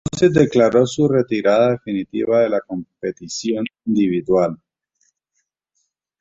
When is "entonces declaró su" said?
0.03-1.07